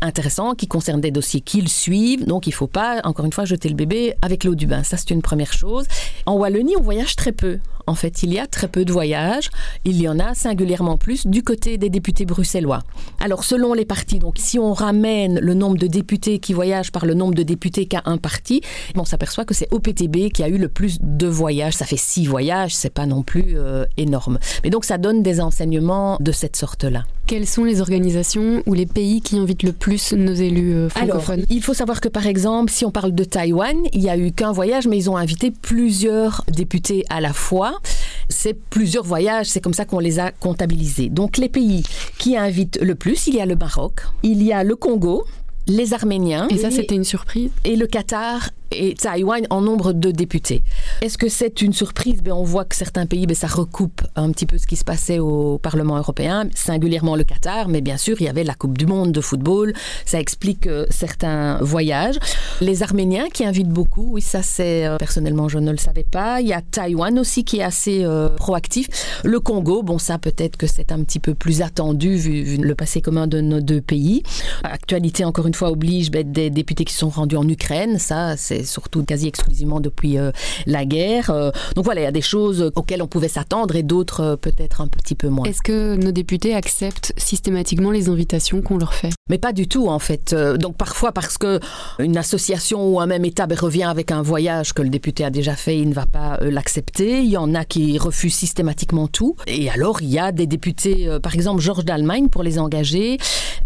intéressants 0.01 0.55
qui 0.55 0.67
concernent 0.67 1.01
des 1.01 1.11
dossiers 1.11 1.41
qu'ils 1.41 1.69
suivent, 1.69 2.27
donc 2.27 2.47
il 2.47 2.51
ne 2.51 2.55
faut 2.55 2.67
pas, 2.67 3.01
encore 3.05 3.25
une 3.25 3.33
fois, 3.33 3.45
jeter 3.45 3.69
le 3.69 3.75
bébé 3.75 4.15
avec 4.21 4.45
l'eau 4.45 4.55
du 4.55 4.67
bain. 4.67 4.83
Ça, 4.83 4.97
c'est 4.97 5.11
une 5.11 5.23
première 5.23 5.53
chose. 5.53 5.87
En 6.27 6.35
Wallonie, 6.35 6.75
on 6.77 6.83
voyage 6.83 7.17
très 7.17 7.33
peu. 7.33 7.59
En 7.87 7.95
fait, 7.95 8.23
il 8.23 8.33
y 8.33 8.39
a 8.39 8.47
très 8.47 8.69
peu 8.69 8.85
de 8.85 8.93
voyages. 8.93 9.51
Il 9.85 10.01
y 10.01 10.09
en 10.09 10.19
a 10.19 10.35
singulièrement 10.35 10.97
plus 10.97 11.27
du 11.27 11.43
côté 11.43 11.79
des 11.79 11.91
députés 11.91 12.25
bruxellois. 12.25 12.81
Alors, 13.21 13.45
selon 13.45 13.75
les 13.75 13.85
partis, 13.85 14.19
donc 14.19 14.37
si 14.39 14.59
on 14.59 14.73
ramène 14.73 15.39
le 15.41 15.55
nombre 15.55 15.77
de 15.77 15.87
députés 15.87 16.39
qui 16.39 16.53
voyagent 16.53 16.93
par 16.93 17.07
le 17.07 17.15
nombre 17.15 17.35
de 17.35 17.43
députés 17.43 17.87
qu'a 17.87 18.03
un 18.05 18.19
parti, 18.19 18.61
on 18.97 19.05
s'aperçoit 19.05 19.45
que 19.45 19.55
c'est 19.55 19.69
OPTB 19.73 20.31
qui 20.33 20.43
a 20.43 20.49
eu 20.49 20.59
le 20.59 20.69
plus 20.69 20.99
de 21.01 21.27
voyages. 21.27 21.75
Ça 21.75 21.85
fait 21.85 21.97
six 21.97 22.27
voyages, 22.27 22.75
c'est 22.75 22.91
pas 22.91 23.07
non 23.07 23.23
plus 23.23 23.57
euh, 23.57 23.85
énorme. 23.97 24.39
Mais 24.65 24.71
donc, 24.71 24.85
ça 24.85 24.99
donne 24.99 25.23
des 25.23 25.41
enseignements 25.41 26.17
de 26.21 26.33
cette 26.33 26.57
sorte-là. 26.57 27.05
Quelles 27.33 27.49
sont 27.49 27.65
les 27.65 27.81
organisations 27.81 28.63
ou 28.67 28.75
les 28.75 28.85
pays 28.85 29.23
qui 29.23 29.39
invitent 29.39 29.63
le 29.63 29.73
plus 29.73 30.13
nos 30.13 30.35
élus 30.35 30.75
euh, 30.75 30.91
francophones 30.91 31.37
Alors, 31.37 31.47
il 31.49 31.63
faut 31.63 31.73
savoir 31.73 32.03
que 32.03 32.11
par 32.11 32.27
exemple, 32.27 32.71
si 32.71 32.85
on 32.85 32.91
parle 32.91 33.15
de 33.15 33.25
Taïwan, 33.25 33.75
il 33.95 34.01
n'y 34.01 34.11
a 34.11 34.19
eu 34.19 34.33
qu'un 34.33 34.53
voyage, 34.53 34.87
mais 34.87 34.99
ils 34.99 35.09
ont 35.09 35.17
invité 35.17 35.51
plusieurs 35.51 36.45
députés 36.49 37.07
à 37.09 37.23
la 37.23 37.33
fois. 37.33 37.81
C'est 38.29 38.53
plusieurs 38.53 39.05
voyages, 39.05 39.47
c'est 39.47 39.63
comme 39.63 39.73
ça 39.73 39.87
qu'on 39.87 39.99
les 39.99 40.19
a 40.19 40.31
comptabilisés. 40.31 41.09
Donc 41.09 41.39
les 41.39 41.49
pays 41.49 41.85
qui 42.19 42.37
invitent 42.37 42.79
le 42.83 42.97
plus, 42.97 43.27
il 43.29 43.37
y 43.37 43.41
a 43.41 43.47
le 43.47 43.57
Maroc, 43.57 44.03
il 44.23 44.43
y 44.43 44.53
a 44.53 44.63
le 44.63 44.77
Congo, 44.77 45.25
les 45.67 45.95
Arméniens. 45.95 46.49
Et 46.49 46.59
ça, 46.59 46.71
c'était 46.71 46.97
une 46.97 47.05
surprise. 47.05 47.51
Et 47.65 47.77
le 47.77 47.87
Qatar 47.87 48.51
et 48.75 48.95
Taïwan 48.95 49.47
en 49.51 49.61
nombre 49.61 49.93
de 49.93 50.11
députés. 50.11 50.63
Est-ce 51.01 51.19
que 51.19 51.29
c'est 51.29 51.63
une 51.63 51.73
surprise? 51.73 52.23
Ben, 52.23 52.33
On 52.33 52.45
voit 52.45 52.65
que 52.65 52.75
certains 52.75 53.07
pays, 53.07 53.27
ben, 53.27 53.35
ça 53.35 53.47
recoupe 53.47 54.03
un 54.17 54.31
petit 54.33 54.47
peu 54.47 54.59
ce 54.59 54.67
qui 54.67 54.77
se 54.77 54.85
passait 54.85 55.19
au 55.19 55.59
Parlement 55.59 55.97
européen, 55.97 56.49
singulièrement 56.55 57.17
le 57.17 57.25
Qatar, 57.25 57.69
mais 57.69 57.81
bien 57.81 57.97
sûr, 57.97 58.17
il 58.21 58.25
y 58.25 58.29
avait 58.29 58.45
la 58.45 58.55
Coupe 58.55 58.79
du 58.79 58.87
Monde 58.87 59.13
de 59.13 59.21
football, 59.21 59.73
ça 60.07 60.21
explique 60.21 60.67
euh, 60.67 60.87
certains 60.91 61.59
voyages. 61.61 62.19
Les 62.61 62.83
Arméniens 62.83 63.29
qui 63.33 63.45
invitent 63.45 63.69
beaucoup, 63.69 64.09
oui, 64.13 64.23
ça 64.23 64.43
c'est, 64.43 64.87
euh, 64.87 64.97
personnellement, 64.97 65.49
je 65.49 65.59
ne 65.59 65.71
le 65.71 65.77
savais 65.77 66.05
pas. 66.05 66.41
Il 66.41 66.49
y 66.49 66.53
a 66.53 66.61
Taïwan 66.61 67.19
aussi 67.19 67.45
qui 67.45 67.59
est 67.59 67.63
assez 67.63 68.05
euh, 68.05 68.29
proactif. 68.29 68.89
Le 69.25 69.41
Congo, 69.41 69.83
bon, 69.83 69.99
ça 69.99 70.19
peut-être 70.19 70.57
que 70.57 70.67
c'est 70.67 70.93
un 70.93 71.03
petit 71.03 71.21
peu 71.21 71.35
plus 71.35 71.63
attendu 71.63 72.17
vu, 72.17 72.43
vu, 72.43 72.57
le 72.57 72.75
passé 72.75 73.01
commun 73.01 73.27
de 73.27 73.41
nos 73.41 73.61
deux 73.61 73.81
pays. 73.81 74.23
Actualité, 74.63 75.25
encore 75.25 75.47
une 75.47 75.55
fois, 75.55 75.71
oblige 75.71 76.11
ben, 76.11 76.31
des 76.31 76.51
députés 76.51 76.85
qui 76.85 76.95
sont 76.95 77.09
rendus 77.09 77.37
en 77.37 77.49
Ukraine, 77.49 77.99
ça 77.99 78.37
c'est 78.37 78.62
surtout 78.65 79.05
quasi 79.05 79.29
exclusivement 79.29 79.81
depuis 79.81 80.19
euh, 80.19 80.31
la 80.67 80.85
guerre. 80.85 81.31
Euh, 81.31 81.51
donc 81.75 81.85
voilà, 81.85 82.01
il 82.01 82.05
y 82.05 82.09
a 82.09 82.13
des 82.13 82.23
choses 82.23 82.71
auxquelles 82.75 83.03
on 83.03 83.07
pouvait 83.07 83.29
s'attendre 83.29 83.77
et 83.77 83.83
d'autres 83.83 84.21
euh, 84.21 84.37
peut-être 84.37 84.81
un 84.81 84.89
petit 84.89 85.15
peu 85.15 85.29
moins. 85.29 85.45
Est-ce 85.45 85.63
que 85.63 85.97
nos 85.97 86.13
députés 86.13 86.55
acceptent 86.55 87.13
systématiquement 87.17 87.91
les 87.91 88.09
invitations 88.09 88.63
qu'on 88.63 88.79
leur 88.79 88.95
fait? 88.95 89.11
Mais 89.29 89.39
pas 89.39 89.53
du 89.53 89.69
tout 89.69 89.89
en 89.89 89.99
fait. 89.99 90.35
Donc 90.35 90.77
parfois 90.77 91.13
parce 91.13 91.39
que 91.39 91.61
une 91.99 92.17
association 92.17 92.87
ou 92.89 93.01
un 93.01 93.07
même 93.07 93.25
État 93.25 93.47
ben, 93.47 93.59
revient 93.59 93.85
avec 93.85 94.11
un 94.11 94.23
voyage 94.23 94.73
que 94.73 94.83
le 94.83 94.89
député 94.89 95.25
a 95.25 95.31
déjà 95.31 95.55
fait, 95.55 95.79
il 95.79 95.89
ne 95.89 95.95
va 95.95 96.07
pas 96.07 96.39
l'accepter. 96.41 97.21
Il 97.21 97.31
y 97.31 97.37
en 97.37 97.55
a 97.55 97.65
qui 97.65 97.99
refusent 97.99 98.35
systématiquement 98.35 99.09
tout. 99.09 99.37
Et 99.47 99.71
alors 99.71 100.03
il 100.03 100.11
y 100.11 100.19
a 100.19 100.33
des 100.33 100.47
députés, 100.47 101.09
par 101.23 101.35
exemple 101.35 101.61
Georges 101.61 101.85
d'Allemagne 101.85 102.29
pour 102.29 102.43
les 102.43 102.59
engager, 102.59 103.19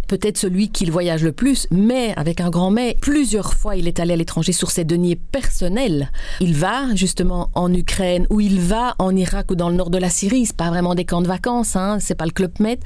peut-être 0.06 0.38
celui 0.38 0.68
qui 0.68 0.86
voyage 0.90 1.22
le 1.22 1.32
plus, 1.32 1.66
mais 1.70 2.12
avec 2.16 2.40
un 2.40 2.50
grand 2.50 2.70
mais, 2.70 2.96
plusieurs 3.00 3.54
fois 3.54 3.76
il 3.76 3.88
est 3.88 4.00
allé 4.00 4.12
à 4.12 4.16
l'étranger 4.16 4.52
sur 4.52 4.70
ses 4.70 4.84
deniers 4.84 5.16
personnels. 5.16 6.10
Il 6.40 6.54
va 6.54 6.94
justement 6.94 7.50
en 7.54 7.72
Ukraine 7.72 8.26
ou 8.30 8.40
il 8.40 8.60
va 8.60 8.94
en 8.98 9.14
Irak 9.14 9.50
ou 9.50 9.54
dans 9.54 9.68
le 9.68 9.76
nord 9.76 9.90
de 9.90 9.98
la 9.98 10.10
Syrie. 10.10 10.46
C'est 10.46 10.56
pas 10.56 10.70
vraiment 10.70 10.94
des 10.94 11.04
camps 11.04 11.22
de 11.22 11.28
vacances, 11.28 11.76
hein, 11.76 11.98
c'est 12.00 12.14
pas 12.14 12.24
le 12.24 12.30
club 12.30 12.52
Med, 12.60 12.78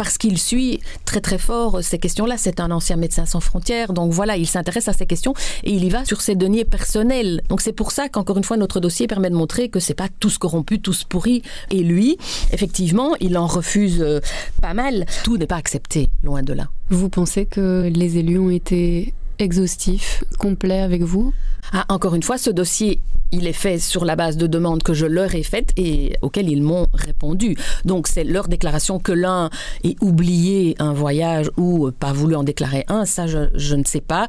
parce 0.00 0.16
qu'il 0.16 0.38
suit 0.38 0.80
très 1.04 1.20
très 1.20 1.36
fort 1.36 1.80
ces 1.82 1.98
questions-là. 1.98 2.38
C'est 2.38 2.58
un 2.58 2.70
ancien 2.70 2.96
médecin 2.96 3.26
sans 3.26 3.40
frontières, 3.40 3.92
donc 3.92 4.12
voilà, 4.12 4.38
il 4.38 4.46
s'intéresse 4.46 4.88
à 4.88 4.94
ces 4.94 5.04
questions 5.04 5.34
et 5.62 5.72
il 5.72 5.84
y 5.84 5.90
va 5.90 6.06
sur 6.06 6.22
ses 6.22 6.36
deniers 6.36 6.64
personnels. 6.64 7.42
Donc 7.50 7.60
c'est 7.60 7.74
pour 7.74 7.92
ça 7.92 8.08
qu'encore 8.08 8.38
une 8.38 8.44
fois 8.44 8.56
notre 8.56 8.80
dossier 8.80 9.06
permet 9.06 9.28
de 9.28 9.34
montrer 9.34 9.68
que 9.68 9.78
c'est 9.78 9.92
pas 9.92 10.08
tous 10.18 10.38
corrompus, 10.38 10.80
tous 10.82 11.04
pourris. 11.04 11.42
Et 11.70 11.82
lui, 11.82 12.16
effectivement, 12.50 13.14
il 13.20 13.36
en 13.36 13.46
refuse 13.46 14.00
euh, 14.00 14.20
pas 14.62 14.72
mal. 14.72 15.04
Tout 15.22 15.36
n'est 15.36 15.46
pas 15.46 15.56
accepté, 15.56 16.08
loin 16.22 16.42
de 16.42 16.54
là. 16.54 16.68
Vous 16.88 17.10
pensez 17.10 17.44
que 17.44 17.90
les 17.92 18.16
élus 18.16 18.38
ont 18.38 18.48
été 18.48 19.12
exhaustifs, 19.40 20.24
complets 20.38 20.80
avec 20.80 21.02
vous 21.02 21.32
ah, 21.72 21.84
Encore 21.88 22.14
une 22.14 22.22
fois, 22.22 22.38
ce 22.38 22.50
dossier 22.50 23.00
il 23.32 23.46
est 23.46 23.52
fait 23.52 23.78
sur 23.78 24.04
la 24.04 24.16
base 24.16 24.36
de 24.36 24.46
demandes 24.46 24.82
que 24.82 24.92
je 24.92 25.06
leur 25.06 25.34
ai 25.34 25.42
faites 25.42 25.72
et 25.76 26.16
auxquelles 26.22 26.48
ils 26.48 26.62
m'ont 26.62 26.86
répondu. 26.92 27.56
Donc 27.84 28.08
c'est 28.08 28.24
leur 28.24 28.48
déclaration 28.48 28.98
que 28.98 29.12
l'un 29.12 29.50
ait 29.84 29.96
oublié 30.00 30.74
un 30.78 30.92
voyage 30.92 31.50
ou 31.56 31.90
pas 31.92 32.12
voulu 32.12 32.34
en 32.34 32.42
déclarer 32.42 32.84
un, 32.88 33.04
ça 33.04 33.26
je, 33.26 33.48
je, 33.54 33.76
ne 33.76 33.84
sais 33.84 34.00
pas. 34.00 34.26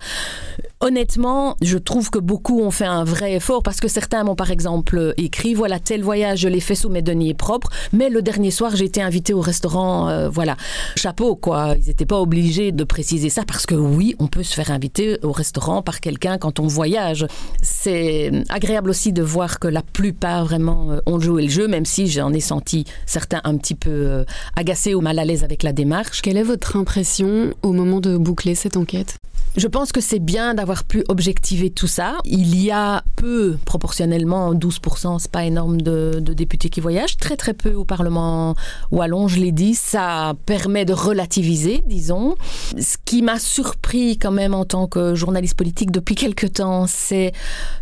Honnêtement, 0.84 1.58
je 1.62 1.78
trouve 1.78 2.10
que 2.10 2.18
beaucoup 2.18 2.60
ont 2.60 2.72
fait 2.72 2.86
un 2.86 3.04
vrai 3.04 3.34
effort 3.34 3.62
parce 3.62 3.80
que 3.80 3.88
certains 3.88 4.24
m'ont 4.24 4.34
par 4.34 4.50
exemple 4.50 5.14
écrit 5.18 5.54
voilà 5.54 5.80
tel 5.80 6.02
voyage 6.02 6.40
je 6.40 6.48
l'ai 6.48 6.60
fait 6.60 6.74
sous 6.74 6.90
mes 6.90 7.04
deniers 7.04 7.36
propres, 7.36 7.70
mais 7.94 8.10
le 8.10 8.24
dernier 8.24 8.50
soir 8.50 8.76
j'ai 8.76 8.86
été 8.86 9.00
invité 9.00 9.32
au 9.32 9.42
restaurant, 9.42 10.10
euh, 10.10 10.28
voilà 10.28 10.58
chapeau 10.96 11.36
quoi. 11.36 11.76
Ils 11.78 11.86
n'étaient 11.86 12.08
pas 12.08 12.20
obligés 12.20 12.72
de 12.72 12.84
préciser 12.84 13.30
ça 13.30 13.44
parce 13.46 13.68
que 13.68 13.76
oui 13.76 14.16
on 14.18 14.26
peut 14.26 14.42
se 14.42 14.56
faire 14.56 14.72
inviter 14.72 15.20
au 15.22 15.32
restaurant 15.32 15.84
par 15.84 16.00
quelqu'un 16.00 16.40
quand 16.40 16.60
on 16.60 16.66
voyage. 16.66 17.28
C'est 17.62 18.32
agréable 18.50 18.90
aussi 18.90 19.14
de 19.14 19.22
voir 19.22 19.60
que 19.60 19.68
la 19.68 19.84
plupart 19.84 20.46
vraiment 20.46 20.94
euh, 20.94 21.00
ont 21.06 21.20
joué 21.20 21.44
le 21.44 21.50
jeu, 21.50 21.68
même 21.68 21.86
si 21.86 22.08
j'en 22.08 22.34
ai 22.34 22.40
senti 22.40 22.86
certains 23.06 23.42
un 23.44 23.56
petit 23.58 23.76
peu 23.76 23.92
euh, 23.92 24.24
agacés 24.56 24.96
ou 24.96 25.02
mal 25.02 25.20
à 25.20 25.26
l'aise 25.26 25.44
avec 25.44 25.62
la 25.62 25.74
démarche. 25.74 26.24
Quelle 26.24 26.38
est 26.38 26.44
votre 26.44 26.76
impression 26.76 27.54
au 27.62 27.72
moment 27.72 28.00
de 28.00 28.18
boucler 28.18 28.56
cette 28.56 28.78
enquête? 28.78 29.21
Je 29.58 29.68
pense 29.68 29.92
que 29.92 30.00
c'est 30.00 30.20
bien 30.20 30.54
d'avoir 30.54 30.86
pu 30.86 31.04
objectiver 31.10 31.70
tout 31.70 31.88
ça. 31.88 32.18
Il 32.24 32.62
y 32.62 32.72
a 32.72 33.04
peu, 33.18 33.58
proportionnellement, 33.66 34.54
12%, 34.54 35.20
c'est 35.20 35.32
pas 35.32 35.44
énorme 35.44 35.82
de, 35.82 36.20
députés 36.20 36.70
qui 36.70 36.80
voyagent, 36.80 37.18
très 37.18 37.36
très 37.36 37.54
peu 37.54 37.74
au 37.74 37.84
Parlement 37.84 38.56
wallon, 38.92 39.28
je 39.28 39.40
l'ai 39.40 39.52
dit. 39.52 39.76
Ça 39.76 40.34
permet 40.46 40.86
de 40.86 40.94
relativiser, 40.94 41.84
disons. 41.86 42.36
Ce 42.80 42.96
qui 43.04 43.22
m'a 43.22 43.40
surpris 43.40 44.18
quand 44.18 44.32
même 44.32 44.54
en 44.54 44.64
tant 44.64 44.88
que 44.88 45.16
journaliste 45.16 45.56
politique 45.56 45.92
depuis 45.92 46.16
quelque 46.16 46.48
temps, 46.48 46.86
c'est 46.88 47.34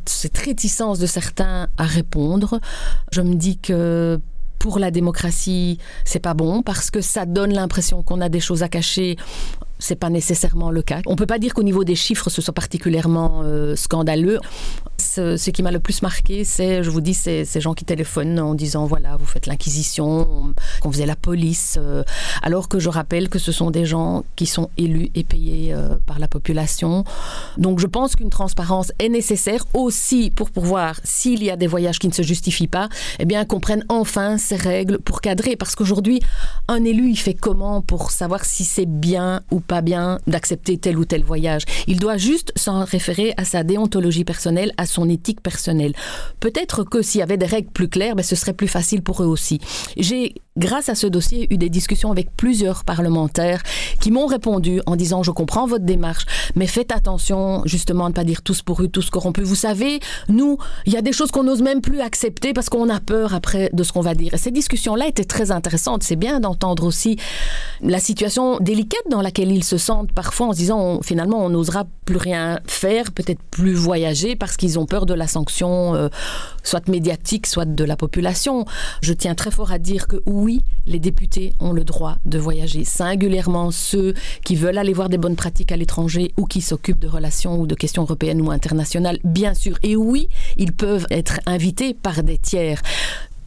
cette 0.05 0.37
réticence 0.37 0.97
de 0.97 1.05
certains 1.05 1.67
à 1.77 1.83
répondre. 1.83 2.59
Je 3.11 3.21
me 3.21 3.35
dis 3.35 3.57
que 3.57 4.19
pour 4.57 4.79
la 4.79 4.91
démocratie, 4.91 5.77
c'est 6.03 6.19
pas 6.19 6.33
bon 6.33 6.61
parce 6.61 6.91
que 6.91 6.99
ça 6.99 7.25
donne 7.25 7.53
l'impression 7.53 8.03
qu'on 8.03 8.21
a 8.21 8.29
des 8.29 8.41
choses 8.41 8.61
à 8.61 8.67
cacher 8.67 9.15
c'est 9.79 9.95
pas 9.95 10.09
nécessairement 10.09 10.69
le 10.69 10.81
cas. 10.81 10.99
On 11.05 11.15
peut 11.15 11.25
pas 11.25 11.39
dire 11.39 11.53
qu'au 11.53 11.63
niveau 11.63 11.83
des 11.83 11.95
chiffres, 11.95 12.29
ce 12.29 12.41
soit 12.41 12.53
particulièrement 12.53 13.41
euh, 13.43 13.75
scandaleux. 13.75 14.39
Ce, 14.97 15.49
qui 15.49 15.63
m'a 15.63 15.71
le 15.71 15.79
plus 15.79 16.01
marqué, 16.01 16.43
c'est, 16.43 16.83
je 16.83 16.89
vous 16.89 17.01
dis, 17.01 17.13
ces 17.13 17.45
gens 17.61 17.73
qui 17.73 17.83
téléphonent 17.85 18.39
en 18.39 18.53
disant 18.53 18.85
voilà, 18.85 19.15
vous 19.15 19.25
faites 19.25 19.47
l'inquisition, 19.47 20.53
qu'on 20.81 20.91
faisait 20.91 21.05
la 21.05 21.15
police, 21.15 21.79
euh, 21.81 22.03
alors 22.43 22.67
que 22.67 22.79
je 22.79 22.89
rappelle 22.89 23.29
que 23.29 23.39
ce 23.39 23.51
sont 23.51 23.71
des 23.71 23.85
gens 23.85 24.23
qui 24.35 24.45
sont 24.45 24.69
élus 24.77 25.09
et 25.15 25.23
payés 25.23 25.73
euh, 25.73 25.95
par 26.05 26.19
la 26.19 26.27
population. 26.27 27.05
Donc 27.57 27.79
je 27.79 27.87
pense 27.87 28.15
qu'une 28.15 28.29
transparence 28.29 28.91
est 28.99 29.09
nécessaire 29.09 29.65
aussi 29.73 30.31
pour 30.35 30.51
pouvoir, 30.51 30.99
s'il 31.03 31.43
y 31.43 31.49
a 31.49 31.55
des 31.55 31.67
voyages 31.67 31.97
qui 31.97 32.07
ne 32.07 32.13
se 32.13 32.21
justifient 32.21 32.67
pas, 32.67 32.89
eh 33.19 33.25
bien 33.25 33.45
qu'on 33.45 33.59
prenne 33.59 33.85
enfin 33.89 34.37
ces 34.37 34.57
règles 34.57 34.99
pour 34.99 35.21
cadrer. 35.21 35.55
Parce 35.55 35.75
qu'aujourd'hui, 35.75 36.19
un 36.67 36.83
élu, 36.83 37.09
il 37.09 37.17
fait 37.17 37.33
comment 37.33 37.81
pour 37.81 38.11
savoir 38.11 38.45
si 38.45 38.63
c'est 38.65 38.85
bien 38.85 39.41
ou 39.49 39.59
pas 39.59 39.68
bien 39.81 40.19
d'accepter 40.27 40.77
tel 40.77 40.97
ou 40.97 41.05
tel 41.05 41.23
voyage. 41.23 41.63
Il 41.87 41.99
doit 41.99 42.17
juste 42.17 42.51
s'en 42.55 42.83
référer 42.83 43.33
à 43.37 43.45
sa 43.45 43.63
déontologie 43.63 44.25
personnelle, 44.25 44.73
à 44.77 44.85
son 44.85 45.09
éthique 45.09 45.41
personnelle. 45.41 45.93
Peut-être 46.39 46.83
que 46.83 47.01
s'il 47.01 47.19
y 47.19 47.23
avait 47.23 47.37
des 47.37 47.45
règles 47.45 47.71
plus 47.71 47.87
claires, 47.87 48.15
ben, 48.15 48.23
ce 48.23 48.35
serait 48.35 48.53
plus 48.53 48.67
facile 48.67 49.01
pour 49.01 49.23
eux 49.23 49.27
aussi. 49.27 49.59
J'ai 49.97 50.35
grâce 50.59 50.89
à 50.89 50.95
ce 50.95 51.07
dossier, 51.07 51.47
eu 51.51 51.57
des 51.57 51.69
discussions 51.69 52.11
avec 52.11 52.35
plusieurs 52.35 52.83
parlementaires 52.83 53.63
qui 53.99 54.11
m'ont 54.11 54.27
répondu 54.27 54.81
en 54.85 54.95
disant 54.95 55.23
je 55.23 55.31
comprends 55.31 55.65
votre 55.65 55.85
démarche, 55.85 56.25
mais 56.55 56.67
faites 56.67 56.91
attention 56.91 57.63
justement 57.65 58.05
à 58.05 58.09
ne 58.09 58.13
pas 58.13 58.23
dire 58.23 58.41
tous 58.41 58.61
pourrus, 58.61 58.89
tous 58.91 59.09
corrompus. 59.09 59.45
Vous 59.45 59.55
savez, 59.55 59.99
nous, 60.27 60.57
il 60.85 60.93
y 60.93 60.97
a 60.97 61.01
des 61.01 61.13
choses 61.13 61.31
qu'on 61.31 61.43
n'ose 61.43 61.61
même 61.61 61.81
plus 61.81 62.01
accepter 62.01 62.53
parce 62.53 62.69
qu'on 62.69 62.89
a 62.89 62.99
peur 62.99 63.33
après 63.33 63.69
de 63.73 63.83
ce 63.83 63.93
qu'on 63.93 64.01
va 64.01 64.15
dire. 64.15 64.33
Et 64.33 64.37
ces 64.37 64.51
discussions-là 64.51 65.07
étaient 65.07 65.23
très 65.23 65.51
intéressantes. 65.51 66.03
C'est 66.03 66.17
bien 66.17 66.39
d'entendre 66.39 66.83
aussi 66.83 67.17
la 67.81 67.99
situation 67.99 68.57
délicate 68.59 69.07
dans 69.09 69.21
laquelle 69.21 69.51
ils 69.51 69.63
se 69.63 69.77
sentent 69.77 70.11
parfois 70.11 70.47
en 70.47 70.53
se 70.53 70.57
disant 70.57 71.01
finalement 71.01 71.43
on 71.45 71.49
n'osera 71.49 71.85
plus 72.05 72.17
rien 72.17 72.59
faire, 72.65 73.11
peut-être 73.11 73.41
plus 73.51 73.73
voyager 73.73 74.35
parce 74.35 74.57
qu'ils 74.57 74.77
ont 74.79 74.85
peur 74.85 75.05
de 75.05 75.13
la 75.13 75.27
sanction, 75.27 75.95
euh, 75.95 76.09
soit 76.63 76.87
médiatique, 76.87 77.47
soit 77.47 77.65
de 77.65 77.83
la 77.83 77.95
population. 77.95 78.65
Je 79.01 79.13
tiens 79.13 79.35
très 79.35 79.51
fort 79.51 79.71
à 79.71 79.77
dire 79.77 80.07
que 80.07 80.17
oui, 80.25 80.48
oui, 80.49 80.61
les 80.87 80.97
députés 80.97 81.53
ont 81.59 81.73
le 81.73 81.83
droit 81.83 82.17
de 82.25 82.39
voyager, 82.39 82.83
singulièrement 82.83 83.69
ceux 83.69 84.15
qui 84.43 84.55
veulent 84.55 84.79
aller 84.79 84.93
voir 84.93 85.07
des 85.07 85.19
bonnes 85.19 85.35
pratiques 85.35 85.71
à 85.71 85.77
l'étranger 85.77 86.31
ou 86.37 86.45
qui 86.45 86.61
s'occupent 86.61 86.97
de 86.97 87.07
relations 87.07 87.61
ou 87.61 87.67
de 87.67 87.75
questions 87.75 88.01
européennes 88.01 88.41
ou 88.41 88.49
internationales, 88.49 89.19
bien 89.23 89.53
sûr. 89.53 89.77
Et 89.83 89.95
oui, 89.95 90.27
ils 90.57 90.73
peuvent 90.73 91.05
être 91.11 91.39
invités 91.45 91.93
par 91.93 92.23
des 92.23 92.39
tiers 92.39 92.81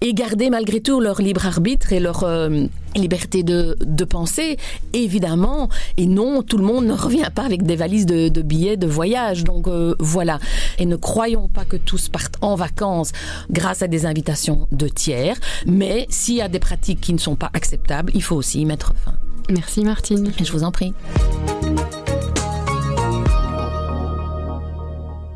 et 0.03 0.13
garder 0.15 0.51
malgré 0.51 0.81
tout 0.81 1.01
leur 1.01 1.23
libre 1.23 1.47
arbitre 1.47 1.93
et 1.93 2.01
leur 2.01 2.25
euh, 2.25 2.67
liberté 2.97 3.45
de, 3.45 3.77
de 3.81 4.05
penser, 4.05 4.59
évidemment. 4.93 5.69
Et 5.97 6.07
non, 6.07 6.43
tout 6.43 6.59
le 6.59 6.65
monde 6.65 6.85
ne 6.85 6.93
revient 6.93 7.31
pas 7.35 7.45
avec 7.45 7.63
des 7.63 7.77
valises 7.77 8.05
de, 8.05 8.29
de 8.29 8.43
billets 8.43 8.77
de 8.77 8.89
voyage. 8.89 9.45
Donc 9.45 9.69
euh, 9.69 9.95
voilà. 10.01 10.41
Et 10.79 10.87
ne 10.87 10.97
croyons 10.97 11.49
pas 11.49 11.65
que 11.65 11.77
tous 11.77 12.09
partent 12.09 12.37
en 12.41 12.57
vacances 12.57 13.13
grâce 13.51 13.83
à 13.83 13.87
des 13.87 14.05
invitations 14.05 14.67
de 14.73 14.89
tiers. 14.89 15.37
Mais 15.67 16.07
s'il 16.11 16.35
y 16.35 16.43
a 16.43 16.49
des 16.49 16.59
pratiques 16.59 17.01
qui 17.01 17.13
ne 17.13 17.19
sont 17.19 17.37
pas 17.37 17.51
acceptables, 17.55 18.11
il 18.15 18.23
faut 18.23 18.37
aussi 18.37 18.61
y 18.61 18.65
mettre 18.65 18.95
fin. 18.97 19.15
Merci 19.49 19.85
Martine. 19.85 20.33
Et 20.41 20.45
je 20.45 20.53
vous 20.53 20.65
en 20.65 20.73
prie. 20.73 20.93